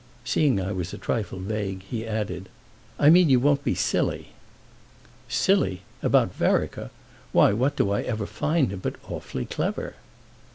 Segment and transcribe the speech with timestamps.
[0.25, 2.49] Seeing I was a trifle vague he added:
[2.97, 4.29] "I mean you won't be silly."
[5.29, 6.89] "Silly—about Vereker!
[7.33, 9.93] Why what do I ever find him but awfully clever?"